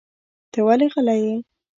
ته 0.51 0.59
ولې 0.67 0.87
غلی 0.93 1.19
یې؟ 1.25 1.35